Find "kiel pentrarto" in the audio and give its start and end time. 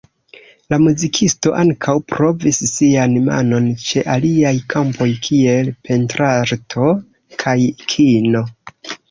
5.29-6.89